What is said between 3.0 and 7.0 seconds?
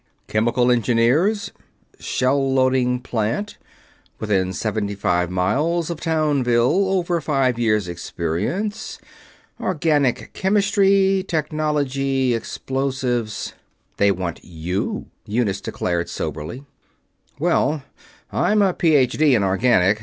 plant... within seventy five miles of Townville...